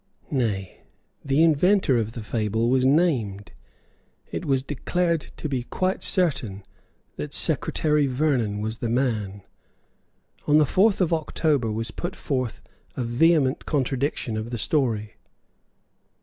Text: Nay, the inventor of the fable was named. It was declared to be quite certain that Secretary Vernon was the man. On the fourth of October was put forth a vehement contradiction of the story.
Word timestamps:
Nay, 0.31 0.81
the 1.23 1.43
inventor 1.43 1.99
of 1.99 2.13
the 2.13 2.23
fable 2.23 2.71
was 2.71 2.83
named. 2.83 3.51
It 4.31 4.45
was 4.45 4.63
declared 4.63 5.21
to 5.37 5.47
be 5.47 5.61
quite 5.61 6.01
certain 6.01 6.63
that 7.17 7.35
Secretary 7.35 8.07
Vernon 8.07 8.61
was 8.61 8.77
the 8.79 8.89
man. 8.89 9.43
On 10.47 10.57
the 10.57 10.65
fourth 10.65 11.01
of 11.01 11.13
October 11.13 11.71
was 11.71 11.91
put 11.91 12.15
forth 12.15 12.63
a 12.97 13.03
vehement 13.03 13.67
contradiction 13.67 14.37
of 14.37 14.49
the 14.49 14.57
story. 14.57 15.17